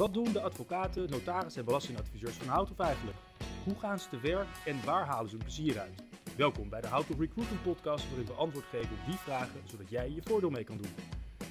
Wat 0.00 0.14
doen 0.14 0.32
de 0.32 0.40
advocaten, 0.40 1.10
notarissen 1.10 1.60
en 1.60 1.66
belastingadviseurs 1.66 2.36
van 2.36 2.48
Houthof 2.48 2.78
eigenlijk? 2.78 3.16
Hoe 3.64 3.78
gaan 3.78 3.98
ze 3.98 4.08
te 4.08 4.20
werk 4.20 4.48
en 4.64 4.84
waar 4.84 5.06
halen 5.06 5.30
ze 5.30 5.36
hun 5.36 5.44
plezier 5.44 5.78
uit? 5.78 6.02
Welkom 6.36 6.68
bij 6.68 6.80
de 6.80 6.86
Houthof 6.86 7.18
Recruitment 7.18 7.62
Podcast, 7.62 8.08
waarin 8.08 8.26
we 8.26 8.32
antwoord 8.32 8.64
geven 8.64 8.90
op 8.90 9.06
die 9.06 9.16
vragen, 9.18 9.60
zodat 9.64 9.90
jij 9.90 10.10
je 10.10 10.22
voordeel 10.22 10.50
mee 10.50 10.64
kan 10.64 10.76
doen. 10.76 10.94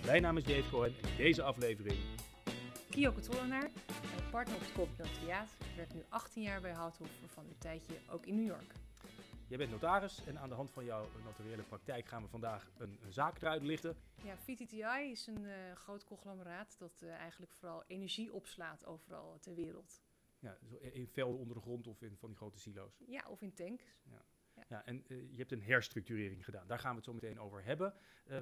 Mijn 0.05 0.21
naam 0.21 0.37
is 0.37 0.43
Dave 0.43 0.69
Cohen 0.69 0.93
en 1.01 1.09
in 1.09 1.17
deze 1.17 1.43
aflevering... 1.43 1.97
Kio 2.89 3.13
Tollenaar, 3.13 3.69
partner 4.31 4.55
op 4.55 4.61
het 4.61 4.71
Corporate 4.73 5.03
Notariaat. 5.03 5.49
Ik 5.59 5.75
werk 5.75 5.93
nu 5.93 6.03
18 6.09 6.43
jaar 6.43 6.61
bij 6.61 6.73
Houthof, 6.73 7.09
waarvan 7.19 7.43
een 7.43 7.57
tijdje 7.57 7.93
ook 8.11 8.25
in 8.25 8.35
New 8.35 8.47
York. 8.47 8.73
Jij 9.49 9.57
bent 9.57 9.71
notaris 9.71 10.25
en 10.25 10.39
aan 10.39 10.49
de 10.49 10.55
hand 10.55 10.71
van 10.71 10.85
jouw 10.85 11.09
notariële 11.23 11.63
praktijk 11.63 12.05
gaan 12.05 12.21
we 12.21 12.27
vandaag 12.27 12.69
een, 12.77 12.99
een 13.03 13.13
zaak 13.13 13.41
eruit 13.41 13.61
lichten. 13.61 13.95
Ja, 14.23 14.37
VTTI 14.37 15.11
is 15.11 15.27
een 15.27 15.41
uh, 15.41 15.71
groot 15.75 16.03
conglomeraat 16.03 16.75
dat 16.79 17.01
uh, 17.03 17.13
eigenlijk 17.13 17.51
vooral 17.51 17.83
energie 17.87 18.33
opslaat 18.33 18.85
overal 18.85 19.39
ter 19.39 19.55
wereld. 19.55 20.01
Ja, 20.39 20.57
in 20.79 21.07
velden 21.07 21.39
onder 21.39 21.55
de 21.55 21.61
grond 21.61 21.87
of 21.87 22.01
in 22.01 22.17
van 22.17 22.29
die 22.29 22.37
grote 22.37 22.59
silo's? 22.59 23.03
Ja, 23.07 23.25
of 23.27 23.41
in 23.41 23.53
tanks. 23.53 23.83
Ja. 24.03 24.25
Ja. 24.55 24.65
ja 24.69 24.85
en 24.85 25.03
uh, 25.07 25.31
je 25.31 25.37
hebt 25.37 25.51
een 25.51 25.63
herstructurering 25.63 26.45
gedaan. 26.45 26.67
Daar 26.67 26.79
gaan 26.79 26.91
we 26.91 26.95
het 26.95 27.05
zo 27.05 27.13
meteen 27.13 27.39
over 27.39 27.63
hebben. 27.63 27.93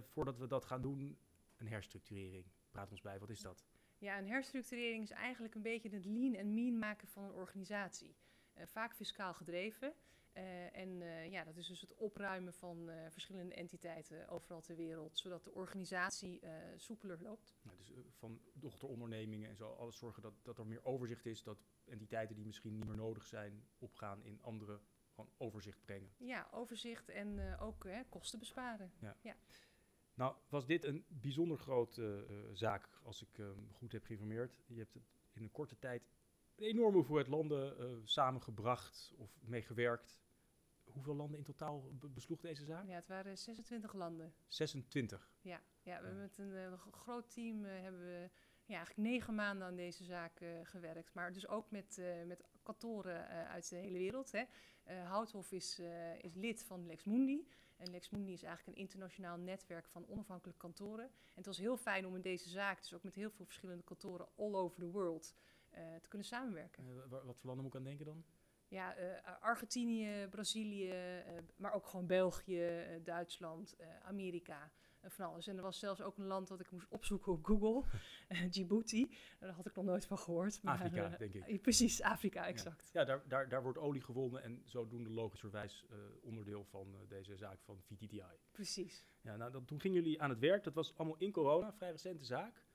voordat 0.01 0.37
we 0.37 0.47
dat 0.47 0.65
gaan 0.65 0.81
doen, 0.81 1.17
een 1.57 1.67
herstructurering. 1.67 2.45
Praat 2.71 2.91
ons 2.91 3.01
bij, 3.01 3.19
wat 3.19 3.29
is 3.29 3.41
dat? 3.41 3.65
Ja, 3.97 4.17
een 4.17 4.27
herstructurering 4.27 5.03
is 5.03 5.11
eigenlijk 5.11 5.55
een 5.55 5.61
beetje 5.61 5.89
het 5.89 6.05
lean 6.05 6.33
en 6.33 6.53
mean 6.53 6.79
maken 6.79 7.07
van 7.07 7.23
een 7.23 7.33
organisatie. 7.33 8.15
Uh, 8.57 8.65
vaak 8.65 8.93
fiscaal 8.93 9.33
gedreven. 9.33 9.93
Uh, 10.33 10.75
en 10.75 11.01
uh, 11.01 11.31
ja, 11.31 11.43
dat 11.43 11.57
is 11.57 11.67
dus 11.67 11.81
het 11.81 11.95
opruimen 11.95 12.53
van 12.53 12.89
verschillende 13.09 13.55
entiteiten 13.55 14.27
overal 14.27 14.61
ter 14.61 14.75
wereld, 14.75 15.17
zodat 15.17 15.43
de 15.43 15.53
organisatie 15.53 16.41
soepeler 16.75 17.21
loopt. 17.21 17.55
Ja, 17.61 17.71
dus 17.77 17.91
van 18.09 18.41
dochterondernemingen 18.53 19.49
en 19.49 19.55
zo, 19.55 19.73
alles 19.73 19.97
zorgen 19.97 20.21
dat, 20.21 20.33
dat 20.43 20.57
er 20.57 20.67
meer 20.67 20.85
overzicht 20.85 21.25
is, 21.25 21.43
dat 21.43 21.57
entiteiten 21.85 22.35
die 22.35 22.45
misschien 22.45 22.73
niet 22.73 22.87
meer 22.87 22.97
nodig 22.97 23.25
zijn, 23.25 23.67
opgaan 23.77 24.23
in 24.23 24.41
andere, 24.41 24.79
gewoon 25.09 25.29
overzicht 25.37 25.85
brengen. 25.85 26.11
Ja, 26.17 26.47
overzicht 26.51 27.09
en 27.09 27.57
ook 27.59 27.87
kosten 28.09 28.39
besparen. 28.39 28.91
Ja. 28.99 29.17
ja. 29.21 29.35
Nou, 30.13 30.35
was 30.49 30.65
dit 30.65 30.83
een 30.83 31.05
bijzonder 31.07 31.57
grote 31.57 32.25
uh, 32.29 32.37
zaak, 32.53 32.89
als 33.03 33.21
ik 33.21 33.37
uh, 33.37 33.49
goed 33.71 33.91
heb 33.91 34.03
geïnformeerd. 34.03 34.63
Je 34.67 34.77
hebt 34.77 34.93
het 34.93 35.03
in 35.33 35.43
een 35.43 35.51
korte 35.51 35.79
tijd 35.79 36.11
een 36.57 36.67
enorme 36.67 36.95
hoeveelheid 36.95 37.27
landen 37.27 37.75
uh, 37.79 37.97
samengebracht 38.03 39.13
of 39.17 39.39
meegewerkt. 39.41 40.19
Hoeveel 40.83 41.15
landen 41.15 41.37
in 41.37 41.43
totaal 41.43 41.91
besloeg 42.13 42.41
deze 42.41 42.65
zaak? 42.65 42.87
Ja, 42.87 42.95
het 42.95 43.07
waren 43.07 43.37
26 43.37 43.93
landen. 43.93 44.33
26? 44.47 45.31
Ja, 45.41 45.61
ja 45.81 45.99
we 45.99 46.05
hebben 46.05 46.21
met 46.21 46.37
een 46.37 46.77
groot 46.77 47.29
team 47.29 47.63
hebben 47.63 48.01
we 48.01 48.29
ja, 48.65 48.75
eigenlijk 48.75 49.09
negen 49.09 49.35
maanden 49.35 49.67
aan 49.67 49.75
deze 49.75 50.03
zaak 50.03 50.39
uh, 50.39 50.49
gewerkt. 50.63 51.13
Maar 51.13 51.33
dus 51.33 51.47
ook 51.47 51.71
met, 51.71 51.97
uh, 51.99 52.23
met 52.25 52.43
kantoren 52.63 53.19
uh, 53.21 53.49
uit 53.49 53.69
de 53.69 53.75
hele 53.75 53.97
wereld. 53.97 54.31
Hè. 54.31 54.43
Houthof 55.03 55.51
is, 55.51 55.81
is 56.21 56.33
lid 56.33 56.63
van 56.63 56.85
Lex 56.85 57.03
Mundi. 57.03 57.47
En 57.77 57.91
Lex 57.91 58.09
Mundi 58.09 58.33
is 58.33 58.43
eigenlijk 58.43 58.77
een 58.77 58.83
internationaal 58.83 59.37
netwerk 59.37 59.87
van 59.87 60.07
onafhankelijke 60.07 60.59
kantoren. 60.59 61.05
En 61.05 61.35
het 61.35 61.45
was 61.45 61.57
heel 61.57 61.77
fijn 61.77 62.05
om 62.05 62.15
in 62.15 62.21
deze 62.21 62.49
zaak, 62.49 62.81
dus 62.81 62.93
ook 62.93 63.03
met 63.03 63.15
heel 63.15 63.29
veel 63.29 63.45
verschillende 63.45 63.83
kantoren 63.83 64.27
all 64.35 64.53
over 64.53 64.79
the 64.79 64.91
world, 64.91 65.33
te 66.01 66.07
kunnen 66.07 66.27
samenwerken. 66.27 67.09
wat 67.09 67.21
voor 67.21 67.35
landen 67.41 67.63
moet 67.63 67.73
ik 67.73 67.79
aan 67.79 67.85
denken 67.85 68.05
dan? 68.05 68.23
Ja, 68.67 68.99
uh, 68.99 69.03
Argentinië, 69.39 70.27
Brazilië, 70.29 70.89
uh, 70.89 71.41
maar 71.55 71.73
ook 71.73 71.87
gewoon 71.87 72.07
België, 72.07 72.61
uh, 72.61 73.03
Duitsland, 73.03 73.75
Amerika, 74.03 74.71
van 75.03 75.25
alles. 75.25 75.47
En 75.47 75.57
er 75.57 75.63
was 75.63 75.79
zelfs 75.79 76.01
ook 76.01 76.17
een 76.17 76.25
land 76.25 76.47
dat 76.47 76.59
ik 76.59 76.71
moest 76.71 76.87
opzoeken 76.89 77.31
op 77.31 77.45
Google, 77.45 77.83
Djibouti. 78.51 79.17
Daar 79.39 79.49
had 79.49 79.65
ik 79.65 79.75
nog 79.75 79.85
nooit 79.85 80.05
van 80.05 80.17
gehoord. 80.17 80.63
Maar, 80.63 80.73
Afrika, 80.73 81.17
denk 81.17 81.33
ik. 81.33 81.61
precies, 81.61 82.01
Afrika, 82.01 82.47
exact. 82.47 82.89
Ja, 82.93 82.99
ja 82.99 83.05
daar, 83.05 83.23
daar, 83.27 83.49
daar 83.49 83.63
wordt 83.63 83.77
olie 83.77 84.01
gewonnen 84.01 84.43
en 84.43 84.61
zodoende 84.65 85.09
logischerwijs 85.09 85.85
onderdeel 86.21 86.63
van 86.63 86.95
deze 87.07 87.35
zaak 87.35 87.61
van 87.61 87.81
VTTI. 87.81 88.21
Precies. 88.51 89.05
Ja, 89.21 89.35
nou, 89.35 89.51
dat, 89.51 89.67
toen 89.67 89.79
gingen 89.79 90.03
jullie 90.03 90.21
aan 90.21 90.29
het 90.29 90.39
werk. 90.39 90.63
Dat 90.63 90.73
was 90.73 90.97
allemaal 90.97 91.17
in 91.17 91.31
corona, 91.31 91.73
vrij 91.73 91.91
recente 91.91 92.23
zaak. 92.25 92.65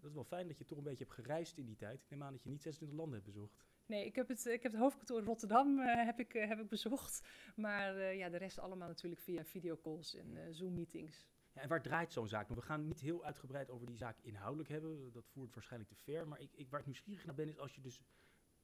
Dat 0.00 0.08
is 0.10 0.14
wel 0.14 0.24
fijn 0.24 0.48
dat 0.48 0.58
je 0.58 0.64
toch 0.64 0.78
een 0.78 0.84
beetje 0.84 1.04
hebt 1.04 1.16
gereisd 1.16 1.58
in 1.58 1.66
die 1.66 1.76
tijd. 1.76 2.02
Ik 2.02 2.10
neem 2.10 2.22
aan 2.22 2.32
dat 2.32 2.42
je 2.42 2.48
niet 2.48 2.62
26 2.62 2.98
landen 2.98 3.20
hebt 3.20 3.32
bezocht. 3.32 3.66
Nee, 3.86 4.06
ik 4.06 4.14
heb 4.14 4.28
het, 4.28 4.46
ik 4.46 4.62
heb 4.62 4.72
het 4.72 4.80
hoofdkantoor 4.80 5.18
in 5.18 5.24
Rotterdam 5.24 5.78
uh, 5.78 6.04
heb 6.04 6.18
ik, 6.20 6.34
uh, 6.34 6.48
heb 6.48 6.60
ik 6.60 6.68
bezocht. 6.68 7.28
Maar 7.56 7.96
uh, 7.96 8.16
ja, 8.16 8.28
de 8.28 8.36
rest 8.36 8.58
allemaal 8.58 8.88
natuurlijk 8.88 9.22
via 9.22 9.44
videocalls 9.44 10.14
en 10.14 10.54
Zoom-meetings. 10.54 11.26
Ja, 11.52 11.60
en 11.60 11.68
waar 11.68 11.82
draait 11.82 12.12
zo'n 12.12 12.28
zaak? 12.28 12.48
We 12.48 12.60
gaan 12.60 12.86
niet 12.86 13.00
heel 13.00 13.24
uitgebreid 13.24 13.70
over 13.70 13.86
die 13.86 13.96
zaak 13.96 14.18
inhoudelijk 14.22 14.68
hebben. 14.68 15.12
Dat 15.12 15.26
voert 15.26 15.54
waarschijnlijk 15.54 15.90
te 15.90 16.02
ver. 16.02 16.28
Maar 16.28 16.40
ik, 16.40 16.52
ik, 16.54 16.70
waar 16.70 16.80
ik 16.80 16.86
nieuwsgierig 16.86 17.24
naar 17.24 17.34
ben, 17.34 17.48
is 17.48 17.58
als 17.58 17.74
je 17.74 17.80
dus 17.80 18.02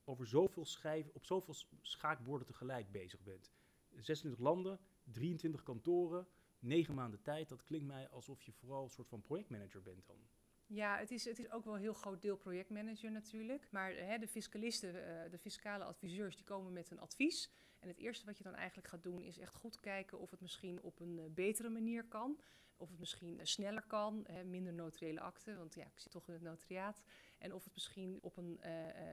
over 0.04 0.26
zoveel 0.26 0.64
schrijven, 0.64 1.14
op 1.14 1.24
zoveel 1.24 1.54
schaakborden 1.80 2.46
tegelijk 2.46 2.90
bezig 2.90 3.22
bent. 3.22 3.52
26 3.90 4.40
landen, 4.40 4.78
23 5.04 5.62
kantoren, 5.62 6.26
9 6.58 6.94
maanden 6.94 7.22
tijd. 7.22 7.48
Dat 7.48 7.64
klinkt 7.64 7.86
mij 7.86 8.08
alsof 8.08 8.42
je 8.42 8.52
vooral 8.52 8.84
een 8.84 8.90
soort 8.90 9.08
van 9.08 9.22
projectmanager 9.22 9.82
bent 9.82 10.06
dan. 10.06 10.18
Ja, 10.66 10.98
het 10.98 11.10
is, 11.10 11.24
het 11.24 11.38
is 11.38 11.50
ook 11.50 11.64
wel 11.64 11.74
een 11.74 11.80
heel 11.80 11.92
groot 11.92 12.22
deel 12.22 12.36
projectmanager 12.36 13.10
natuurlijk. 13.10 13.66
Maar 13.70 13.94
hè, 13.94 14.18
de 14.18 14.28
fiscalisten, 14.28 14.94
uh, 14.94 15.30
de 15.30 15.38
fiscale 15.38 15.84
adviseurs, 15.84 16.36
die 16.36 16.44
komen 16.44 16.72
met 16.72 16.90
een 16.90 17.00
advies. 17.00 17.50
En 17.78 17.88
het 17.88 17.98
eerste 17.98 18.26
wat 18.26 18.38
je 18.38 18.44
dan 18.44 18.54
eigenlijk 18.54 18.88
gaat 18.88 19.02
doen, 19.02 19.22
is 19.22 19.38
echt 19.38 19.54
goed 19.54 19.80
kijken 19.80 20.18
of 20.18 20.30
het 20.30 20.40
misschien 20.40 20.82
op 20.82 21.00
een 21.00 21.18
uh, 21.18 21.24
betere 21.30 21.68
manier 21.68 22.04
kan. 22.04 22.40
Of 22.76 22.90
het 22.90 22.98
misschien 22.98 23.40
sneller 23.42 23.86
kan, 23.86 24.24
hè, 24.26 24.44
minder 24.44 24.72
notariële 24.72 25.20
akten, 25.20 25.56
want 25.56 25.74
ja, 25.74 25.84
ik 25.84 25.98
zit 25.98 26.12
toch 26.12 26.28
in 26.28 26.32
het 26.32 26.42
notariaat. 26.42 27.02
En 27.38 27.52
of 27.52 27.64
het 27.64 27.74
misschien 27.74 28.18
op 28.22 28.36
een 28.36 28.60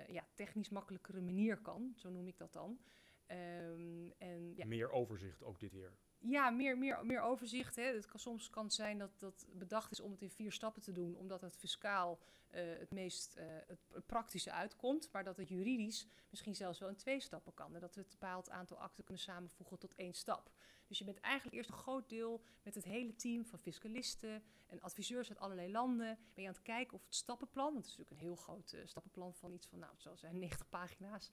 ja, 0.08 0.28
technisch 0.34 0.70
makkelijkere 0.70 1.22
manier 1.22 1.58
kan, 1.58 1.94
zo 1.96 2.10
noem 2.10 2.28
ik 2.28 2.38
dat 2.38 2.54
dan. 2.54 2.80
Um, 3.28 4.12
en, 4.18 4.56
ja. 4.56 4.66
Meer 4.66 4.92
overzicht 4.92 5.44
ook 5.44 5.60
dit 5.60 5.72
weer. 5.72 5.94
Ja, 6.24 6.50
meer, 6.50 6.78
meer, 6.78 7.06
meer 7.06 7.22
overzicht. 7.22 7.76
Hè. 7.76 7.84
Het 7.84 8.06
kan, 8.06 8.20
soms 8.20 8.50
kan 8.50 8.72
zijn 8.72 8.98
dat 8.98 9.20
dat 9.20 9.46
bedacht 9.54 9.92
is 9.92 10.00
om 10.00 10.12
het 10.12 10.22
in 10.22 10.30
vier 10.30 10.52
stappen 10.52 10.82
te 10.82 10.92
doen, 10.92 11.16
omdat 11.16 11.42
het 11.42 11.58
fiscaal 11.58 12.20
uh, 12.52 12.62
het 12.80 12.92
meest 12.92 13.38
uh, 13.38 13.44
het 13.68 14.06
praktische 14.06 14.52
uitkomt, 14.52 15.10
maar 15.12 15.24
dat 15.24 15.38
het 15.38 15.50
juridisch 15.50 16.08
misschien 16.30 16.56
zelfs 16.56 16.80
wel 16.80 16.90
in 16.90 16.96
twee 16.96 17.20
stappen 17.20 17.54
kan. 17.54 17.74
En 17.76 17.80
dat 17.80 17.96
we 17.96 18.02
het 18.02 18.10
bepaald 18.10 18.50
aantal 18.50 18.78
akten 18.78 19.04
kunnen 19.04 19.24
samenvoegen 19.24 19.80
tot 19.80 19.96
één 19.96 20.14
stap. 20.14 20.52
Dus 20.92 21.00
je 21.00 21.06
bent 21.06 21.20
eigenlijk 21.20 21.56
eerst 21.56 21.70
een 21.70 21.76
groot 21.76 22.10
deel 22.10 22.42
met 22.64 22.76
het 22.76 22.84
hele 22.84 23.16
team 23.16 23.46
van 23.46 23.60
fiscalisten 23.60 24.44
en 24.68 24.82
adviseurs 24.82 25.30
uit 25.30 25.40
allerlei 25.40 25.72
landen. 25.72 26.18
Ben 26.34 26.44
je 26.44 26.48
aan 26.48 26.54
het 26.54 26.64
kijken 26.64 26.94
of 26.94 27.04
het 27.04 27.16
stappenplan, 27.16 27.74
want 27.74 27.86
het 27.86 27.86
is 27.86 27.98
natuurlijk 27.98 28.22
een 28.22 28.28
heel 28.28 28.36
groot 28.36 28.74
uh, 28.74 28.82
stappenplan 28.86 29.34
van 29.34 29.54
iets 29.54 29.68
van, 29.68 29.80
nou, 29.80 29.92
het 29.92 30.02
zal 30.02 30.18
zijn 30.18 30.40
90 30.40 30.70
pagina's, 30.70 31.32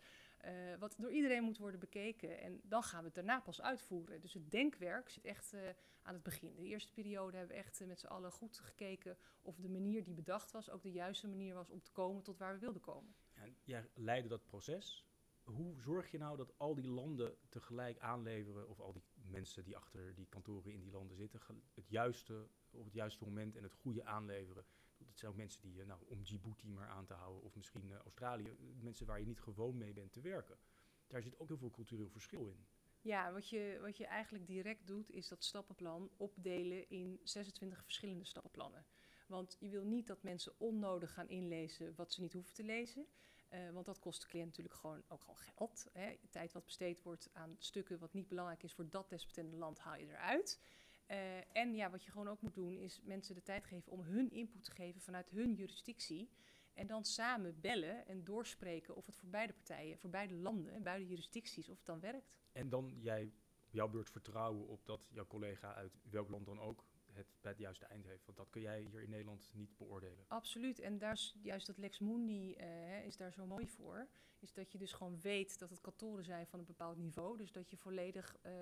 wat 0.79 0.95
door 0.99 1.13
iedereen 1.13 1.43
moet 1.43 1.59
worden 1.59 1.81
bekeken. 1.81 2.41
En 2.41 2.61
dan 2.63 2.83
gaan 2.83 2.99
we 2.99 3.07
het 3.07 3.15
daarna 3.15 3.41
pas 3.41 3.61
uitvoeren. 3.61 4.21
Dus 4.21 4.33
het 4.33 4.51
denkwerk 4.51 5.09
zit 5.09 5.25
echt 5.25 5.55
aan 6.03 6.15
het 6.15 6.23
begin. 6.23 6.57
De 6.57 6.67
eerste 6.67 6.93
periode 6.93 7.37
hebben 7.37 7.57
we 7.57 7.63
echt 7.63 7.87
met 7.87 8.01
z'n 8.01 8.07
allen 8.07 8.33
goed 8.33 8.59
gekeken 8.59 9.17
of 9.43 9.57
de 9.57 9.69
manier 9.69 10.05
die 10.05 10.15
bedacht 10.15 10.51
was 10.51 10.71
ook 10.71 10.83
de 10.83 10.93
juiste 10.93 11.29
manier 11.29 11.55
was 11.55 11.71
om 11.71 11.83
te 11.83 11.93
komen 11.93 12.23
tot 12.23 12.39
waar 12.39 12.53
we 12.53 12.61
wilden 12.61 12.81
komen. 12.81 13.15
Jij 13.65 13.91
leidde 13.95 14.29
dat 14.29 14.45
proces. 14.45 15.08
Hoe 15.49 15.81
zorg 15.81 16.11
je 16.11 16.19
nou 16.19 16.37
dat 16.37 16.59
al 16.59 16.75
die 16.75 16.89
landen 16.89 17.37
tegelijk 17.49 17.99
aanleveren, 17.99 18.69
of 18.69 18.81
al 18.81 18.93
die 18.93 19.03
mensen 19.15 19.65
die 19.65 19.77
achter 19.77 20.15
die 20.15 20.27
kantoren 20.27 20.73
in 20.73 20.81
die 20.81 20.91
landen 20.91 21.17
zitten, 21.17 21.41
het 21.75 21.89
juiste 21.89 22.49
op 22.71 22.85
het 22.85 22.95
juiste 22.95 23.25
moment 23.25 23.57
en 23.57 23.63
het 23.63 23.75
goede 23.75 24.05
aanleveren? 24.05 24.65
Dat 24.99 25.19
zijn 25.19 25.31
ook 25.31 25.37
mensen 25.37 25.61
die, 25.61 25.85
nou, 25.85 26.01
om 26.07 26.23
Djibouti 26.23 26.71
maar 26.71 26.89
aan 26.89 27.07
te 27.07 27.15
houden, 27.15 27.43
of 27.43 27.55
misschien 27.55 27.89
uh, 27.89 27.97
Australië, 27.97 28.57
mensen 28.81 29.07
waar 29.07 29.21
je 29.21 29.27
niet 29.27 29.41
gewoon 29.41 29.77
mee 29.77 29.93
bent 29.93 30.13
te 30.13 30.21
werken. 30.21 30.59
Daar 31.07 31.23
zit 31.23 31.39
ook 31.39 31.49
heel 31.49 31.59
veel 31.59 31.71
cultureel 31.71 32.09
verschil 32.09 32.47
in. 32.47 32.67
Ja, 33.01 33.33
wat 33.33 33.49
je, 33.49 33.79
wat 33.81 33.97
je 33.97 34.07
eigenlijk 34.07 34.47
direct 34.47 34.87
doet, 34.87 35.11
is 35.11 35.29
dat 35.29 35.45
stappenplan 35.45 36.11
opdelen 36.17 36.89
in 36.89 37.21
26 37.23 37.83
verschillende 37.83 38.25
stappenplannen. 38.25 38.87
Want 39.27 39.57
je 39.61 39.69
wil 39.69 39.85
niet 39.85 40.07
dat 40.07 40.23
mensen 40.23 40.53
onnodig 40.59 41.13
gaan 41.13 41.29
inlezen 41.29 41.95
wat 41.95 42.13
ze 42.13 42.21
niet 42.21 42.33
hoeven 42.33 42.55
te 42.55 42.65
lezen. 42.65 43.07
Uh, 43.51 43.71
want 43.71 43.87
dat 43.87 43.99
kost 43.99 44.21
de 44.21 44.27
cliënt 44.27 44.47
natuurlijk 44.47 44.75
gewoon, 44.75 45.03
ook 45.09 45.21
gewoon 45.21 45.39
geld. 45.39 45.87
Hè. 45.93 46.17
Tijd 46.31 46.53
wat 46.53 46.65
besteed 46.65 47.03
wordt 47.03 47.31
aan 47.33 47.57
stukken 47.59 47.99
wat 47.99 48.13
niet 48.13 48.29
belangrijk 48.29 48.63
is 48.63 48.75
voor 48.75 48.89
dat 48.89 49.11
desbetreffende 49.11 49.59
land, 49.59 49.79
haal 49.79 49.97
je 49.97 50.07
eruit. 50.07 50.61
Uh, 51.09 51.57
en 51.57 51.75
ja, 51.75 51.91
wat 51.91 52.05
je 52.05 52.11
gewoon 52.11 52.29
ook 52.29 52.41
moet 52.41 52.55
doen, 52.55 52.77
is 52.77 53.01
mensen 53.03 53.35
de 53.35 53.43
tijd 53.43 53.65
geven 53.65 53.93
om 53.93 54.01
hun 54.01 54.31
input 54.31 54.65
te 54.65 54.71
geven 54.71 55.01
vanuit 55.01 55.31
hun 55.31 55.55
jurisdictie. 55.55 56.31
En 56.75 56.87
dan 56.87 57.05
samen 57.05 57.61
bellen 57.61 58.07
en 58.07 58.25
doorspreken 58.25 58.97
of 58.97 59.07
het 59.07 59.17
voor 59.17 59.29
beide 59.29 59.53
partijen, 59.53 59.99
voor 59.99 60.11
beide 60.11 60.35
landen 60.35 60.73
en 60.73 60.83
beide 60.83 61.07
jurisdicties, 61.07 61.69
of 61.69 61.77
het 61.77 61.87
dan 61.87 62.01
werkt. 62.01 62.33
En 62.53 62.69
dan 62.69 62.95
jij 63.01 63.33
jouw 63.71 63.89
beurt 63.89 64.11
vertrouwen 64.11 64.67
op 64.67 64.87
dat 64.87 65.09
jouw 65.11 65.27
collega 65.27 65.75
uit 65.75 65.99
welk 66.11 66.29
land 66.29 66.47
dan 66.47 66.61
ook 66.61 66.85
het 67.19 67.37
bij 67.41 67.51
het 67.51 67.61
juiste 67.61 67.85
eind 67.87 68.05
heeft. 68.07 68.25
Want 68.25 68.39
dat 68.39 68.51
kun 68.51 68.61
jij 68.61 68.81
hier 68.81 69.03
in 69.03 69.11
Nederland 69.11 69.51
niet 69.55 69.77
beoordelen. 69.77 70.25
Absoluut. 70.29 70.79
En 70.79 70.99
daar 70.99 71.13
is 71.13 71.37
juist 71.43 71.67
dat 71.67 71.79
Lex 71.79 71.99
Mundi 71.99 72.55
eh, 72.55 73.05
is 73.05 73.17
daar 73.17 73.33
zo 73.33 73.47
mooi 73.47 73.69
voor. 73.69 74.09
Is 74.39 74.53
dat 74.53 74.73
je 74.73 74.79
dus 74.79 74.93
gewoon 74.93 75.21
weet 75.21 75.59
dat 75.59 75.71
het 75.71 75.81
kantoren 75.81 76.25
zijn 76.25 76.47
van 76.47 76.59
een 76.59 76.65
bepaald 76.65 76.97
niveau. 76.97 77.37
Dus 77.37 77.53
dat 77.53 77.71
je 77.71 77.77
volledig. 77.77 78.37
eh, 78.43 78.53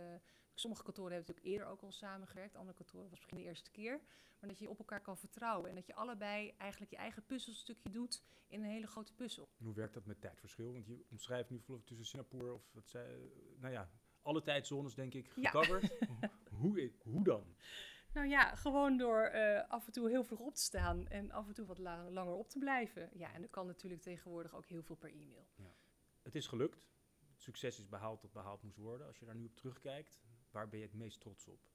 sommige 0.55 0.83
kantoren 0.83 1.13
hebben 1.13 1.29
natuurlijk 1.35 1.55
eerder 1.57 1.73
ook 1.75 1.83
al 1.83 1.93
samengewerkt. 1.93 2.57
Andere 2.57 2.77
kantoren 2.77 3.03
was 3.03 3.11
misschien 3.19 3.37
de 3.37 3.43
eerste 3.43 3.71
keer. 3.71 4.01
Maar 4.41 4.49
dat 4.49 4.59
je 4.59 4.71
op 4.71 4.79
elkaar 4.79 5.01
kan 5.01 5.17
vertrouwen. 5.19 5.69
En 5.69 5.75
dat 5.75 5.87
je 5.87 5.95
allebei 5.95 6.55
eigenlijk 6.59 6.91
je 6.91 6.97
eigen 6.97 7.25
puzzelstukje 7.25 7.91
doet 7.91 8.23
in 8.47 8.61
een 8.63 8.71
hele 8.71 8.87
grote 8.87 9.15
puzzel. 9.15 9.49
En 9.59 9.65
hoe 9.65 9.75
werkt 9.75 9.95
dat 9.95 10.07
met 10.07 10.21
tijdverschil? 10.21 10.73
Want 10.73 10.87
je 10.87 11.05
omschrijft 11.11 11.51
nu 11.51 11.61
geloof 11.61 11.81
ik 11.81 11.87
tussen 11.87 12.07
Singapore 12.07 12.53
of 12.53 12.63
wat 12.73 12.89
zei, 12.89 13.31
nou 13.59 13.73
ja, 13.73 13.91
alle 14.23 14.43
tijdzones 14.43 14.95
denk 14.95 15.15
ik 15.15 15.33
Ja. 15.35 15.51
gecoverd. 15.51 15.93
hoe, 16.61 16.93
hoe 17.03 17.25
dan? 17.25 17.55
Nou 18.17 18.29
ja, 18.29 18.55
gewoon 18.55 18.97
door 18.97 19.21
eh, 19.21 19.69
af 19.69 19.87
en 19.87 19.93
toe 19.93 20.09
heel 20.09 20.25
vroeg 20.25 20.39
op 20.39 20.55
te 20.55 20.61
staan 20.63 21.09
en 21.09 21.31
af 21.31 21.47
en 21.47 21.55
toe 21.55 21.67
wat 21.67 21.79
la- 21.79 22.11
langer 22.11 22.35
op 22.35 22.49
te 22.49 22.59
blijven. 22.59 23.11
Ja, 23.13 23.33
en 23.33 23.41
dat 23.41 23.51
kan 23.51 23.67
natuurlijk 23.67 24.03
tegenwoordig 24.03 24.55
ook 24.55 24.67
heel 24.67 24.83
veel 24.83 24.97
per 24.97 25.11
e-mail. 25.11 25.47
Het 26.23 26.35
is 26.35 26.47
gelukt. 26.47 26.89
Het 27.33 27.43
succes 27.43 27.79
is 27.79 27.89
behaald 27.89 28.21
dat 28.21 28.33
behaald 28.33 28.63
moest 28.63 28.77
worden. 28.77 29.07
Als 29.07 29.19
je 29.19 29.25
daar 29.25 29.35
nu 29.35 29.45
op 29.45 29.57
terugkijkt, 29.57 30.21
waar 30.51 30.69
ben 30.69 30.79
je 30.79 30.85
het 30.85 30.95
meest 30.95 31.21
trots 31.21 31.47
op? 31.47 31.71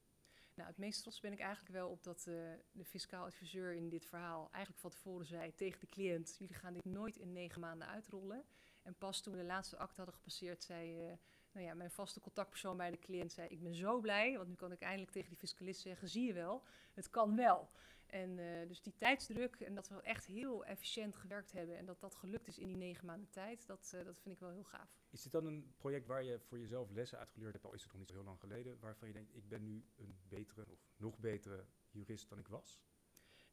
Nou, 0.53 0.69
het 0.69 0.77
meest 0.77 1.01
trots 1.01 1.19
ben 1.19 1.31
ik 1.31 1.39
eigenlijk 1.39 1.75
wel 1.75 1.89
op 1.89 2.03
dat 2.03 2.27
eh, 2.27 2.33
de 2.71 2.85
fiscaal 2.85 3.25
adviseur 3.25 3.73
in 3.73 3.89
dit 3.89 4.05
verhaal 4.05 4.49
eigenlijk 4.51 4.81
van 4.81 4.91
tevoren 4.91 5.25
zei 5.25 5.55
tegen 5.55 5.79
de 5.79 5.87
cliënt: 5.87 6.35
jullie 6.37 6.55
gaan 6.55 6.73
dit 6.73 6.85
nooit 6.85 7.17
in 7.17 7.31
negen 7.31 7.61
maanden 7.61 7.87
uitrollen. 7.87 8.45
En 8.81 8.95
pas 8.95 9.21
toen 9.21 9.33
we 9.33 9.39
de 9.39 9.45
laatste 9.45 9.77
acte 9.77 9.95
hadden 9.95 10.15
gepasseerd, 10.15 10.63
zei 10.63 11.07
eh, 11.07 11.13
nou 11.51 11.65
ja, 11.65 11.73
mijn 11.73 11.91
vaste 11.91 12.19
contactpersoon 12.19 12.77
bij 12.77 12.91
de 12.91 12.99
cliënt: 12.99 13.31
zei, 13.31 13.47
Ik 13.47 13.63
ben 13.63 13.75
zo 13.75 13.99
blij, 13.99 14.37
want 14.37 14.49
nu 14.49 14.55
kan 14.55 14.71
ik 14.71 14.81
eindelijk 14.81 15.11
tegen 15.11 15.29
die 15.29 15.37
fiscalist 15.37 15.81
zeggen: 15.81 16.07
zie 16.07 16.27
je 16.27 16.33
wel, 16.33 16.63
het 16.93 17.09
kan 17.09 17.35
wel. 17.35 17.69
En 18.11 18.39
eh, 18.39 18.67
dus 18.67 18.81
die 18.81 18.93
tijdsdruk 18.97 19.55
en 19.55 19.75
dat 19.75 19.89
we 19.89 20.01
echt 20.01 20.25
heel 20.25 20.65
efficiënt 20.65 21.15
gewerkt 21.15 21.51
hebben 21.51 21.77
en 21.77 21.85
dat 21.85 21.99
dat 21.99 22.15
gelukt 22.15 22.47
is 22.47 22.57
in 22.57 22.67
die 22.67 22.77
negen 22.77 23.05
maanden 23.05 23.29
tijd, 23.29 23.67
dat, 23.67 23.91
eh, 23.95 24.05
dat 24.05 24.19
vind 24.19 24.35
ik 24.35 24.41
wel 24.41 24.49
heel 24.49 24.63
gaaf. 24.63 24.99
Is 25.09 25.21
dit 25.21 25.31
dan 25.31 25.45
een 25.45 25.73
project 25.77 26.07
waar 26.07 26.23
je 26.23 26.39
voor 26.39 26.59
jezelf 26.59 26.89
lessen 26.89 27.17
uitgeleerd 27.17 27.53
hebt, 27.53 27.65
al 27.65 27.73
is 27.73 27.81
het 27.81 27.91
nog 27.91 27.99
niet 27.99 28.09
zo 28.09 28.15
heel 28.15 28.23
lang 28.23 28.39
geleden, 28.39 28.79
waarvan 28.79 29.07
je 29.07 29.13
denkt, 29.13 29.35
ik 29.35 29.47
ben 29.47 29.63
nu 29.63 29.85
een 29.95 30.17
betere 30.27 30.65
of 30.69 30.79
nog 30.97 31.17
betere 31.17 31.65
jurist 31.89 32.29
dan 32.29 32.39
ik 32.39 32.47
was? 32.47 32.83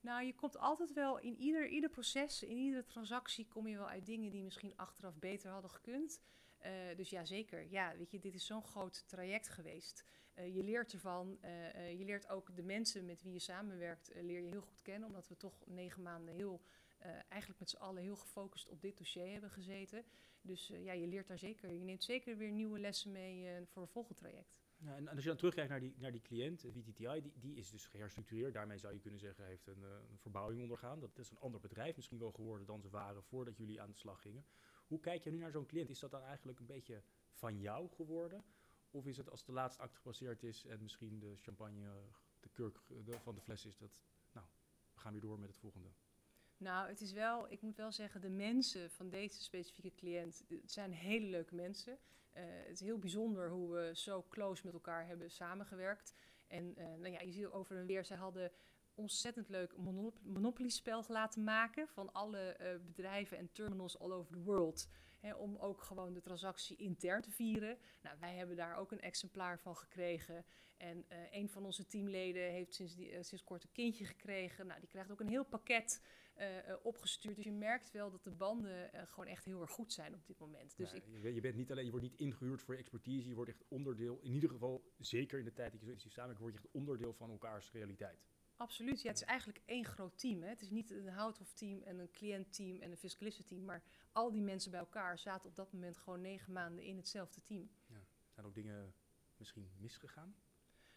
Nou, 0.01 0.25
je 0.25 0.35
komt 0.35 0.59
altijd 0.59 0.93
wel 0.93 1.19
in 1.19 1.37
ieder, 1.37 1.67
ieder 1.69 1.91
proces, 1.91 2.43
in 2.43 2.57
iedere 2.57 2.85
transactie 2.85 3.49
kom 3.49 3.67
je 3.67 3.77
wel 3.77 3.89
uit 3.89 4.07
dingen 4.07 4.31
die 4.31 4.43
misschien 4.43 4.77
achteraf 4.77 5.19
beter 5.19 5.51
hadden 5.51 5.71
gekund. 5.71 6.21
Eh, 6.59 6.97
dus 6.97 7.11
ja, 7.11 7.25
zeker. 7.25 7.71
Ja, 7.71 7.97
weet 7.97 8.11
je, 8.11 8.19
dit 8.19 8.35
is 8.35 8.47
zo'n 8.47 8.63
groot 8.63 9.09
traject 9.09 9.49
geweest. 9.49 10.05
Eh, 10.35 10.55
je 10.55 10.63
leert 10.63 10.93
ervan. 10.93 11.39
eh, 11.41 11.99
je 11.99 12.05
leert 12.05 12.29
ook 12.29 12.57
de 12.57 12.63
mensen 12.63 13.05
met 13.05 13.23
wie 13.23 13.33
je 13.33 13.39
samenwerkt, 13.39 14.11
leer 14.15 14.41
je 14.41 14.49
heel 14.49 14.61
goed 14.61 14.83
kennen. 14.83 15.09
Omdat 15.09 15.29
we 15.29 15.37
toch 15.37 15.67
negen 15.67 16.03
maanden 16.03 16.35
heel, 16.35 16.61
eigenlijk 17.29 17.61
met 17.61 17.71
z'n 17.71 17.77
allen 17.77 18.03
heel 18.03 18.17
gefocust 18.17 18.69
op 18.69 18.81
dit 18.81 18.99
dossier 18.99 19.33
hebben 19.33 19.51
gezeten. 19.51 20.05
Dus 20.41 20.67
ja, 20.67 20.93
je 20.93 21.07
leert 21.07 21.27
daar 21.27 21.39
zeker. 21.39 21.73
Je 21.73 21.85
neemt 21.85 22.05
zeker 22.05 22.37
weer 22.37 22.51
nieuwe 22.51 22.79
lessen 22.79 23.13
mee 23.13 23.67
voor 23.67 23.83
een 23.83 23.89
volgend 23.89 24.17
traject. 24.17 24.61
Ja, 24.77 24.97
en, 24.97 25.09
als 25.09 25.23
je 25.23 25.29
dan 25.29 25.37
terugkijkt 25.37 25.71
naar 25.71 25.81
die, 25.81 25.95
naar 25.99 26.13
die 26.13 26.21
cliënt, 26.21 26.61
VTTI, 26.61 27.21
die, 27.21 27.33
die 27.39 27.57
is 27.57 27.71
dus 27.71 27.87
geherstructureerd. 27.87 28.53
Daarmee 28.53 28.79
zou 28.79 28.95
je 28.95 29.01
kunnen 29.01 29.21
zeggen, 29.21 29.47
heeft 29.47 29.67
een 29.67 29.85
verbouwing 30.17 30.63
ondergaan. 30.63 31.01
Dat 31.01 31.19
is 31.19 31.31
een 31.31 31.39
ander 31.39 31.61
bedrijf 31.61 31.97
misschien 31.97 32.19
wel 32.19 32.33
geworden 32.33 32.67
dan 32.67 32.81
ze 32.81 32.89
waren 32.89 33.23
voordat 33.23 33.57
jullie 33.57 33.81
aan 33.81 33.91
de 33.91 33.97
slag 33.97 34.21
gingen. 34.21 34.45
Hoe 34.89 35.01
kijk 35.01 35.25
je 35.25 35.31
nu 35.31 35.39
naar 35.39 35.51
zo'n 35.51 35.67
cliënt? 35.67 35.91
Is 35.91 35.99
dat 35.99 36.11
dan 36.11 36.23
eigenlijk 36.23 36.59
een 36.59 36.67
beetje 36.67 37.03
van 37.33 37.61
jou 37.61 37.89
geworden? 37.89 38.45
Of 38.91 39.07
is 39.07 39.17
het 39.17 39.31
als 39.31 39.45
de 39.45 39.53
laatste 39.53 39.83
acte 39.83 39.97
gepasseerd 39.97 40.43
is 40.43 40.65
en 40.65 40.83
misschien 40.83 41.19
de 41.19 41.37
champagne, 41.41 42.03
de 42.41 42.49
kurk 42.49 42.79
van 43.23 43.35
de 43.35 43.41
fles 43.41 43.67
is, 43.67 43.77
dat, 43.77 44.01
nou, 44.33 44.47
we 44.95 45.01
gaan 45.01 45.13
weer 45.13 45.21
door 45.21 45.39
met 45.39 45.49
het 45.49 45.59
volgende. 45.59 45.89
Nou, 46.57 46.89
het 46.89 47.01
is 47.01 47.13
wel, 47.13 47.51
ik 47.51 47.63
moet 47.63 47.77
wel 47.77 47.93
zeggen, 47.93 48.21
de 48.21 48.31
mensen 48.31 48.91
van 48.91 49.09
deze 49.09 49.43
specifieke 49.43 49.95
cliënt, 49.95 50.45
het 50.49 50.73
zijn 50.73 50.93
hele 50.93 51.27
leuke 51.27 51.55
mensen. 51.55 51.99
Eh, 52.31 52.45
het 52.45 52.73
is 52.73 52.81
heel 52.81 52.99
bijzonder 52.99 53.51
hoe 53.51 53.73
we 53.73 53.91
zo 53.95 54.25
close 54.29 54.65
met 54.65 54.75
elkaar 54.75 55.07
hebben 55.07 55.31
samengewerkt. 55.31 56.15
En 56.47 56.77
eh, 56.77 56.87
nou 56.87 57.11
ja, 57.11 57.21
je 57.21 57.33
ziet 57.33 57.47
over 57.47 57.77
en 57.77 57.87
weer, 57.87 58.05
zij 58.05 58.17
hadden 58.17 58.53
ontzettend 58.99 59.49
leuk 59.49 59.77
monop 59.77 60.19
Monopoly-spel 60.23 61.05
laten 61.09 61.45
maken 61.45 61.89
van 61.89 62.13
alle 62.13 62.39
eh, 62.39 62.81
bedrijven 62.87 63.39
en 63.39 63.53
terminals 63.53 63.99
all 63.99 64.13
over 64.13 64.33
the 64.33 64.43
world. 64.43 64.89
Hè, 65.19 65.35
om 65.35 65.57
ook 65.57 65.83
gewoon 65.83 66.13
de 66.13 66.21
transactie 66.21 66.77
intern 66.77 67.23
te 67.23 67.31
vieren. 67.31 67.79
Nou, 68.03 68.17
wij 68.21 68.35
hebben 68.35 68.57
daar 68.57 68.77
ook 68.77 68.93
een 68.93 69.01
exemplaar 69.01 69.59
van 69.59 69.77
gekregen. 69.77 70.45
En 70.77 71.05
eh, 71.09 71.19
een 71.31 71.49
van 71.49 71.65
onze 71.65 71.87
teamleden 71.87 72.51
heeft 72.51 72.75
sinds, 72.75 72.95
die, 72.95 73.11
eh, 73.11 73.23
sinds 73.23 73.45
kort 73.45 73.63
een 73.63 73.73
kindje 73.73 74.05
gekregen. 74.05 74.67
Nou, 74.67 74.81
die 74.81 74.89
krijgt 74.89 75.11
ook 75.11 75.21
een 75.21 75.29
heel 75.29 75.45
pakket 75.45 76.03
opgestuurd. 76.83 77.37
Dus 77.37 77.45
je 77.45 77.53
merkt 77.53 77.91
wel 77.91 78.11
dat 78.11 78.25
de 78.25 78.31
banden 78.31 78.91
gewoon 79.09 79.27
echt 79.27 79.45
heel 79.45 79.61
erg 79.61 79.71
goed 79.71 79.93
zijn 79.93 80.15
op 80.15 80.27
dit 80.27 80.39
moment. 80.39 80.77
Dus 80.77 80.91
Ja, 80.91 80.97
ik, 80.97 81.05
je, 81.23 81.35
je 81.35 81.41
bent 81.41 81.57
niet 81.57 81.71
alleen, 81.71 81.85
je 81.85 81.91
wordt 81.91 82.07
niet 82.07 82.19
ingehuurd 82.19 82.63
voor 82.63 82.75
je 82.75 82.81
expertise, 82.81 83.29
je 83.29 83.35
wordt 83.35 83.51
echt 83.51 83.65
onderdeel, 83.69 84.19
in 84.23 84.33
ieder 84.33 84.51
geval, 84.51 84.93
zeker 84.99 85.39
in 85.39 85.45
de 85.45 85.53
tijd 85.53 85.71
dat 85.71 85.81
je 85.81 85.87
zo 85.87 85.93
intensief 85.93 86.13
samenwerkt, 86.13 86.43
word 86.43 86.55
je 86.55 86.61
echt 86.61 86.73
onderdeel 86.73 87.13
van 87.13 87.31
elkaars 87.31 87.73
realiteit. 87.73 88.27
Absoluut, 88.59 89.03
ja, 89.03 89.09
het 89.09 89.21
is 89.21 89.27
eigenlijk 89.27 89.61
één 89.65 89.85
groot 89.85 90.19
team. 90.19 90.43
Hè. 90.43 90.49
Het 90.49 90.63
is 90.63 90.71
niet 90.71 90.91
een 90.91 91.09
houthof-team 91.09 91.83
en 91.83 91.99
een 91.99 92.11
cliëntteam 92.11 92.81
en 92.81 92.91
een 92.91 92.97
fiscalistenteam. 92.97 93.65
Maar 93.65 93.83
al 94.13 94.31
die 94.31 94.43
mensen 94.43 94.71
bij 94.71 94.81
elkaar 94.81 95.19
zaten 95.19 95.49
op 95.49 95.57
dat 95.57 95.73
moment 95.73 95.99
gewoon 95.99 96.21
negen 96.21 96.53
maanden 96.53 96.85
in 96.85 96.97
hetzelfde 96.97 97.43
team. 97.43 97.71
Zijn 98.29 98.47
ook 98.47 98.55
dingen 98.55 98.95
misschien 99.37 99.71
misgegaan? 99.77 100.37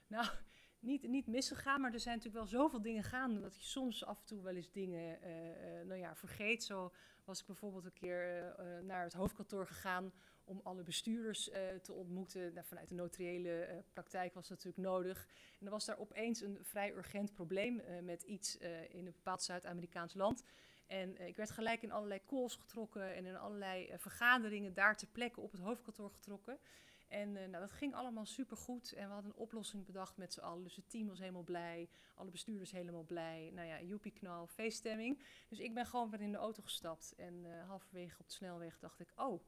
Nou, 0.07 0.27
niet, 0.79 1.07
niet 1.07 1.27
misgegaan, 1.27 1.81
maar 1.81 1.93
er 1.93 1.99
zijn 1.99 2.17
natuurlijk 2.17 2.43
wel 2.43 2.59
zoveel 2.59 2.81
dingen 2.81 3.03
gaande 3.03 3.39
dat 3.39 3.55
je 3.55 3.63
soms 3.63 4.05
af 4.05 4.19
en 4.19 4.25
toe 4.25 4.41
wel 4.41 4.55
eens 4.55 4.71
dingen 4.71 5.21
eh, 5.21 5.79
eh, 5.79 5.87
nou 5.87 5.99
ja, 5.99 6.15
vergeet. 6.15 6.63
Zo 6.63 6.93
was 7.23 7.39
ik 7.39 7.45
bijvoorbeeld 7.45 7.85
een 7.85 7.93
keer 7.93 8.53
eh, 8.57 8.79
naar 8.79 9.03
het 9.03 9.13
hoofdkantoor 9.13 9.67
gegaan 9.67 10.13
om 10.43 10.61
alle 10.63 10.83
bestuurders 10.83 11.49
eh, 11.49 11.61
te 11.81 11.93
ontmoeten. 11.93 12.53
Nou, 12.53 12.65
vanuit 12.65 12.89
de 12.89 12.95
notariële 12.95 13.61
eh, 13.61 13.77
praktijk 13.93 14.33
was 14.33 14.47
dat 14.47 14.57
natuurlijk 14.57 14.87
nodig. 14.87 15.27
En 15.59 15.65
er 15.65 15.71
was 15.71 15.85
daar 15.85 15.99
opeens 15.99 16.41
een 16.41 16.57
vrij 16.61 16.93
urgent 16.93 17.33
probleem 17.33 17.79
eh, 17.79 18.01
met 18.01 18.23
iets 18.23 18.57
in 18.89 19.05
een 19.05 19.13
bepaald 19.13 19.43
Zuid-Amerikaans 19.43 20.13
land. 20.13 20.43
En 20.87 21.27
ik 21.27 21.35
werd 21.35 21.51
gelijk 21.51 21.81
in 21.81 21.91
allerlei 21.91 22.21
calls 22.25 22.55
getrokken 22.55 23.15
en 23.15 23.25
in 23.25 23.37
allerlei 23.37 23.93
vergaderingen 23.97 24.73
daar 24.73 24.97
ter 24.97 25.07
plekke 25.07 25.41
op 25.41 25.51
het 25.51 25.61
hoofdkantoor 25.61 26.11
getrokken. 26.11 26.59
En 27.07 27.31
nou, 27.31 27.51
dat 27.51 27.71
ging 27.71 27.93
allemaal 27.93 28.25
supergoed. 28.25 28.93
En 28.93 29.07
we 29.07 29.13
hadden 29.13 29.31
een 29.31 29.41
oplossing 29.41 29.85
bedacht 29.85 30.17
met 30.17 30.33
z'n 30.33 30.39
allen. 30.39 30.63
Dus 30.63 30.75
het 30.75 30.89
team 30.89 31.07
was 31.07 31.19
helemaal 31.19 31.43
blij. 31.43 31.89
Alle 32.15 32.29
bestuurders 32.29 32.71
helemaal 32.71 33.03
blij. 33.03 33.51
Nou 33.53 33.67
ja, 33.67 33.81
joepie 33.81 34.11
knal, 34.11 34.47
feeststemming. 34.47 35.23
Dus 35.49 35.59
ik 35.59 35.73
ben 35.73 35.85
gewoon 35.85 36.09
weer 36.09 36.21
in 36.21 36.31
de 36.31 36.37
auto 36.37 36.63
gestapt. 36.63 37.13
En 37.17 37.45
eh, 37.45 37.67
halverwege 37.67 38.19
op 38.19 38.27
de 38.27 38.33
snelweg 38.33 38.79
dacht 38.79 38.99
ik... 38.99 39.11
Oh, 39.15 39.41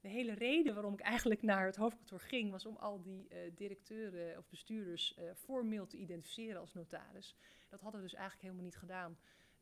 de 0.00 0.08
hele 0.08 0.34
reden 0.34 0.74
waarom 0.74 0.92
ik 0.92 1.00
eigenlijk 1.00 1.42
naar 1.42 1.66
het 1.66 1.76
hoofdkantoor 1.76 2.20
ging... 2.20 2.50
was 2.50 2.66
om 2.66 2.76
al 2.76 3.02
die 3.02 3.28
eh, 3.28 3.38
directeuren 3.54 4.38
of 4.38 4.48
bestuurders 4.48 5.14
eh, 5.14 5.24
formeel 5.34 5.86
te 5.86 5.96
identificeren 5.96 6.60
als 6.60 6.74
notaris. 6.74 7.36
Dat 7.68 7.80
hadden 7.80 8.00
we 8.00 8.06
dus 8.06 8.16
eigenlijk 8.16 8.44
helemaal 8.44 8.64
niet 8.64 8.78
gedaan. 8.78 9.18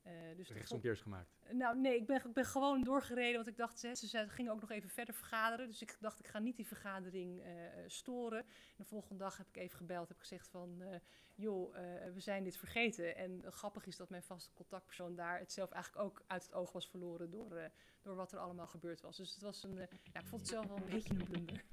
Eh, 0.07 0.37
dus 0.37 0.51
Rechtsomkeers 0.51 1.01
gemaakt. 1.01 1.31
nou, 1.51 1.81
nee, 1.81 1.97
ik 1.97 2.07
ben, 2.07 2.17
ik 2.17 2.33
ben 2.33 2.45
gewoon 2.45 2.83
doorgereden. 2.85 3.35
Want 3.35 3.47
ik 3.47 3.57
dacht, 3.57 3.79
ze, 3.79 3.95
ze 3.95 4.29
gingen 4.29 4.53
ook 4.53 4.61
nog 4.61 4.71
even 4.71 4.91
verder 4.91 5.15
vergaderen. 5.15 5.67
Dus 5.67 5.83
ik 5.83 5.97
dacht, 6.01 6.19
ik 6.19 6.27
ga 6.27 6.39
niet 6.39 6.57
die 6.57 6.67
vergadering 6.67 7.43
eh, 7.43 7.67
eh, 7.67 7.85
storen. 7.87 8.39
En 8.39 8.47
de 8.77 8.85
volgende 8.85 9.19
dag 9.19 9.37
heb 9.37 9.49
ik 9.49 9.57
even 9.57 9.77
gebeld. 9.77 10.09
Heb 10.09 10.19
gezegd 10.19 10.49
van, 10.49 10.83
eh, 10.83 10.99
joh, 11.37 11.77
eh, 11.77 12.13
we 12.13 12.21
zijn 12.21 12.45
dit 12.45 12.57
vergeten. 12.57 13.17
En 13.17 13.43
grappig 13.47 13.87
is 13.87 13.97
dat 13.97 14.11
mijn 14.11 14.23
vaste 14.23 14.51
contactpersoon 14.55 15.15
daar 15.15 15.39
het 15.39 15.53
zelf 15.53 15.71
eigenlijk 15.71 16.05
ook 16.05 16.23
uit 16.27 16.43
het 16.43 16.55
oog 16.55 16.73
was 16.73 16.89
verloren. 16.89 17.31
Door, 17.31 17.57
eh, 17.57 17.69
door 18.03 18.15
wat 18.15 18.33
er 18.33 18.39
allemaal 18.39 18.67
gebeurd 18.67 19.01
was. 19.01 19.17
Dus 19.17 19.35
het 19.35 19.43
was 19.43 19.63
een, 19.63 19.75
ja, 20.13 20.21
ik 20.21 20.27
vond 20.27 20.41
het 20.41 20.51
zelf 20.51 20.67
wel 20.67 20.77
een 20.77 20.91
beetje 20.91 21.15
een 21.15 21.25
blunder. 21.25 21.65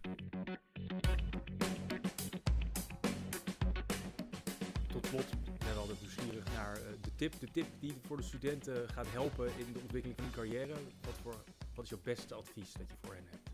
Tot 4.88 5.06
slot 5.06 5.25
zijn 5.60 5.74
we 5.74 5.80
altijd 5.80 6.00
nieuwsgierig 6.02 6.46
naar 6.54 6.75
eh, 6.78 6.84
de 7.02 7.12
tip. 7.30 7.39
De 7.39 7.51
tip 7.51 7.68
die 7.80 7.94
voor 8.06 8.18
de 8.18 8.24
studenten 8.24 8.89
gaat 8.89 9.08
helpen 9.10 9.48
in 9.58 9.74
de 9.74 9.80
ontwikkeling 9.80 10.20
van 10.20 10.24
hun 10.25 10.34
carrière. 10.34 10.74
Wat, 11.01 11.18
voor, 11.22 11.44
wat 11.75 11.84
is 11.84 11.89
jouw 11.89 12.00
beste 12.03 12.34
advies 12.34 12.74
dat 12.74 12.89
je 12.89 12.96
voor 13.01 13.13
hen 13.13 13.25
hebt? 13.30 13.50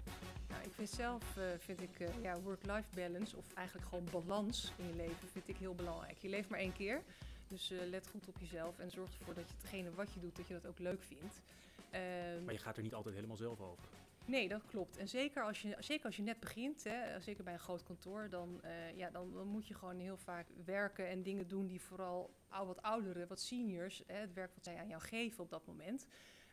Nou, 0.49 0.63
ik 0.63 0.71
vind 0.73 0.89
zelf, 0.89 1.37
eh, 1.37 1.43
vind 1.57 1.81
ik, 1.81 1.99
eh, 1.99 2.21
ja, 2.21 2.39
work-life 2.39 2.87
balance, 2.95 3.37
of 3.37 3.53
eigenlijk 3.53 3.87
gewoon 3.87 4.07
balans 4.11 4.71
in 4.77 4.87
je 4.87 4.95
leven, 4.95 5.27
vind 5.31 5.47
ik 5.47 5.57
heel 5.57 5.75
belangrijk. 5.75 6.17
Je 6.17 6.29
leeft 6.29 6.49
maar 6.49 6.59
één 6.59 6.73
keer, 6.73 7.01
dus 7.47 7.71
eh, 7.71 7.77
let 7.89 8.07
goed 8.07 8.27
op 8.27 8.35
jezelf 8.39 8.79
en 8.79 8.91
zorg 8.91 9.09
ervoor 9.19 9.33
dat 9.33 9.49
je 9.49 9.55
hetgene 9.61 9.91
wat 9.93 10.13
je 10.13 10.19
doet, 10.19 10.35
dat 10.35 10.47
je 10.47 10.53
dat 10.53 10.67
ook 10.67 10.79
leuk 10.79 11.03
vindt. 11.03 11.41
Ehm, 11.89 12.43
Maar 12.43 12.53
je 12.53 12.59
gaat 12.59 12.77
er 12.77 12.83
niet 12.83 12.93
altijd 12.93 13.15
helemaal 13.15 13.37
zelf 13.37 13.59
over. 13.59 13.83
Nee, 14.29 14.47
dat 14.47 14.65
klopt. 14.65 14.97
En 14.97 15.07
zeker 15.07 15.43
als 15.43 15.61
je, 15.61 15.75
zeker 15.79 16.05
als 16.05 16.15
je 16.15 16.21
net 16.21 16.39
begint, 16.39 16.83
hè, 16.83 17.19
zeker 17.19 17.43
bij 17.43 17.53
een 17.53 17.59
groot 17.59 17.83
kantoor, 17.83 18.29
dan, 18.29 18.61
eh, 18.61 18.97
ja, 18.97 19.09
dan, 19.09 19.33
dan 19.33 19.47
moet 19.47 19.67
je 19.67 19.73
gewoon 19.73 19.99
heel 19.99 20.17
vaak 20.17 20.47
werken 20.65 21.07
en 21.07 21.23
dingen 21.23 21.47
doen 21.47 21.67
die 21.67 21.81
vooral 21.81 22.33
wat 22.49 22.81
ouderen, 22.81 23.27
wat 23.27 23.39
seniors, 23.39 24.03
hè, 24.07 24.15
het 24.15 24.33
werk 24.33 24.53
wat 24.53 24.63
zij 24.63 24.77
aan 24.77 24.87
jou 24.87 25.01
geven 25.01 25.43
op 25.43 25.49
dat 25.49 25.65
moment. 25.65 26.07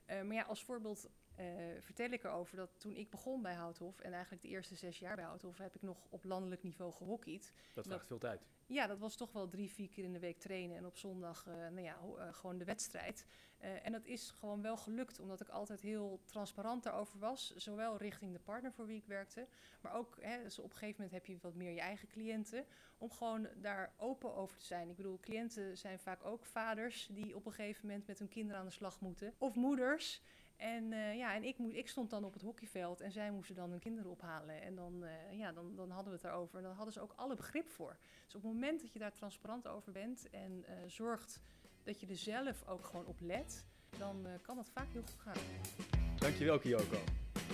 Eh, 0.04 0.22
maar 0.22 0.34
ja, 0.34 0.42
als 0.42 0.64
voorbeeld 0.64 1.08
eh, 1.34 1.46
vertel 1.80 2.10
ik 2.10 2.24
erover 2.24 2.56
dat 2.56 2.70
toen 2.80 2.96
ik 2.96 3.10
begon 3.10 3.42
bij 3.42 3.54
Houthof... 3.54 3.98
en 3.98 4.12
eigenlijk 4.12 4.42
de 4.42 4.48
eerste 4.48 4.74
zes 4.74 4.98
jaar 4.98 5.16
bij 5.16 5.24
Houthof... 5.24 5.58
heb 5.58 5.74
ik 5.74 5.82
nog 5.82 6.06
op 6.10 6.24
landelijk 6.24 6.62
niveau 6.62 6.92
gehockeyd. 6.92 7.52
Dat 7.74 7.86
vraagt 7.86 8.06
veel 8.06 8.18
tijd. 8.18 8.46
Ja, 8.66 8.86
dat 8.86 8.98
was 8.98 9.16
toch 9.16 9.32
wel 9.32 9.48
drie, 9.48 9.70
vier 9.70 9.88
keer 9.88 10.04
in 10.04 10.12
de 10.12 10.18
week 10.18 10.38
trainen 10.38 10.76
en 10.76 10.86
op 10.86 10.96
zondag 10.96 11.46
uh, 11.46 11.54
nou 11.54 11.80
ja, 11.80 11.98
uh, 12.18 12.34
gewoon 12.34 12.58
de 12.58 12.64
wedstrijd. 12.64 13.26
Uh, 13.60 13.86
en 13.86 13.92
dat 13.92 14.04
is 14.04 14.30
gewoon 14.30 14.62
wel 14.62 14.76
gelukt, 14.76 15.20
omdat 15.20 15.40
ik 15.40 15.48
altijd 15.48 15.80
heel 15.80 16.20
transparant 16.24 16.82
daarover 16.82 17.18
was. 17.18 17.54
Zowel 17.56 17.96
richting 17.96 18.32
de 18.32 18.38
partner 18.38 18.72
voor 18.72 18.86
wie 18.86 18.96
ik 18.96 19.06
werkte, 19.06 19.46
maar 19.80 19.94
ook 19.94 20.16
hè, 20.20 20.42
dus 20.42 20.58
op 20.58 20.70
een 20.70 20.76
gegeven 20.76 21.02
moment 21.02 21.12
heb 21.12 21.26
je 21.26 21.38
wat 21.42 21.54
meer 21.54 21.72
je 21.72 21.80
eigen 21.80 22.08
cliënten. 22.08 22.64
Om 22.98 23.10
gewoon 23.10 23.48
daar 23.56 23.92
open 23.96 24.34
over 24.34 24.58
te 24.58 24.64
zijn. 24.64 24.88
Ik 24.88 24.96
bedoel, 24.96 25.20
cliënten 25.20 25.78
zijn 25.78 25.98
vaak 25.98 26.24
ook 26.24 26.44
vaders 26.44 27.08
die 27.12 27.36
op 27.36 27.46
een 27.46 27.52
gegeven 27.52 27.86
moment 27.86 28.06
met 28.06 28.18
hun 28.18 28.28
kinderen 28.28 28.60
aan 28.60 28.66
de 28.66 28.72
slag 28.72 29.00
moeten. 29.00 29.34
Of 29.38 29.54
moeders. 29.54 30.22
En, 30.56 30.92
uh, 30.92 31.16
ja, 31.16 31.34
en 31.34 31.44
ik, 31.44 31.58
ik 31.58 31.88
stond 31.88 32.10
dan 32.10 32.24
op 32.24 32.32
het 32.32 32.42
hockeyveld 32.42 33.00
en 33.00 33.12
zij 33.12 33.30
moesten 33.30 33.54
dan 33.54 33.70
hun 33.70 33.78
kinderen 33.78 34.10
ophalen. 34.10 34.62
En 34.62 34.74
dan, 34.74 35.04
uh, 35.04 35.38
ja, 35.38 35.52
dan, 35.52 35.74
dan 35.74 35.90
hadden 35.90 36.12
we 36.12 36.18
het 36.18 36.28
erover. 36.28 36.56
En 36.56 36.62
dan 36.62 36.74
hadden 36.74 36.92
ze 36.92 37.00
ook 37.00 37.12
alle 37.16 37.34
begrip 37.34 37.68
voor. 37.68 37.96
Dus 38.24 38.34
op 38.34 38.42
het 38.42 38.52
moment 38.52 38.80
dat 38.80 38.92
je 38.92 38.98
daar 38.98 39.12
transparant 39.12 39.66
over 39.66 39.92
bent 39.92 40.30
en 40.30 40.64
zorgt 40.86 41.40
dat 41.86 42.00
je 42.00 42.06
er 42.06 42.16
zelf 42.16 42.68
ook 42.68 42.86
gewoon 42.86 43.06
op 43.06 43.16
let, 43.20 43.64
dan 43.98 44.26
kan 44.42 44.56
dat 44.56 44.70
vaak 44.74 44.86
heel 44.92 45.02
goed 45.02 45.20
gaan. 45.20 45.36
Dankjewel 46.18 46.58
Kyoko. 46.58 46.98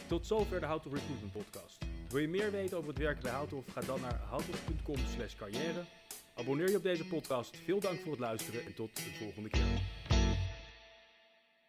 Tot 0.06 0.26
zover 0.26 0.60
de 0.60 0.66
Hout 0.66 0.86
of 0.86 0.92
Recruitment 0.92 1.32
podcast. 1.32 1.84
Wil 2.08 2.20
je 2.20 2.28
meer 2.28 2.50
weten 2.50 2.76
over 2.76 2.88
het 2.88 2.98
werken 2.98 3.22
bij 3.22 3.32
Houthof? 3.32 3.64
Ga 3.72 3.80
dan 3.80 4.00
naar 4.00 4.20
houthof.com 4.20 4.96
slash 4.96 5.34
carrière. 5.34 5.84
Abonneer 6.34 6.70
je 6.70 6.76
op 6.76 6.82
deze 6.82 7.06
podcast. 7.06 7.56
Veel 7.56 7.80
dank 7.80 8.00
voor 8.00 8.10
het 8.10 8.20
luisteren 8.20 8.64
en 8.64 8.74
tot 8.74 8.96
de 8.96 9.14
volgende 9.18 9.48
keer. 9.48 10.01